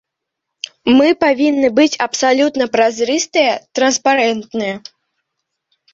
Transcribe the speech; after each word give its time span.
Мы 0.99 1.07
павінны 1.23 1.69
быць 1.77 1.99
абсалютна 2.07 2.63
празрыстыя, 2.79 3.51
транспарэнтныя. 3.81 4.75